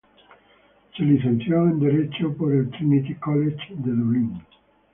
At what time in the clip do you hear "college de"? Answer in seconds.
3.19-3.91